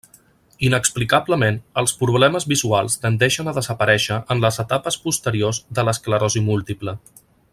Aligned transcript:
Inexplicablement, 0.67 1.59
els 1.81 1.93
problemes 1.99 2.47
visuals 2.53 2.97
tendeixen 3.03 3.51
a 3.51 3.55
desaparèixer 3.59 4.19
en 4.37 4.43
les 4.47 4.59
etapes 4.67 5.01
posteriors 5.05 5.61
de 5.79 5.89
l'esclerosi 5.91 6.45
múltiple. 6.51 6.99